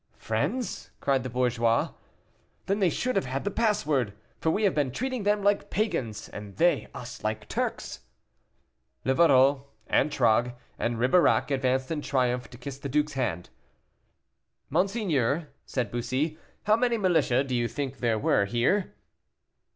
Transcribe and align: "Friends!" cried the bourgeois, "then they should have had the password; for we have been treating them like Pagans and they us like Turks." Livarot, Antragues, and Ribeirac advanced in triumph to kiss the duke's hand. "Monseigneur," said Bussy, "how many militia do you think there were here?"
"Friends!" 0.17 0.89
cried 0.99 1.21
the 1.21 1.29
bourgeois, 1.29 1.89
"then 2.65 2.79
they 2.79 2.89
should 2.89 3.15
have 3.15 3.25
had 3.25 3.43
the 3.43 3.51
password; 3.51 4.17
for 4.39 4.49
we 4.49 4.63
have 4.63 4.73
been 4.73 4.91
treating 4.91 5.21
them 5.21 5.43
like 5.43 5.69
Pagans 5.69 6.27
and 6.27 6.57
they 6.57 6.87
us 6.91 7.23
like 7.23 7.47
Turks." 7.47 7.99
Livarot, 9.05 9.61
Antragues, 9.91 10.53
and 10.79 10.97
Ribeirac 10.97 11.51
advanced 11.51 11.91
in 11.91 12.01
triumph 12.01 12.49
to 12.49 12.57
kiss 12.57 12.79
the 12.79 12.89
duke's 12.89 13.13
hand. 13.13 13.51
"Monseigneur," 14.71 15.49
said 15.67 15.91
Bussy, 15.91 16.39
"how 16.63 16.75
many 16.75 16.97
militia 16.97 17.43
do 17.43 17.55
you 17.55 17.67
think 17.67 17.97
there 17.99 18.17
were 18.17 18.45
here?" 18.45 18.95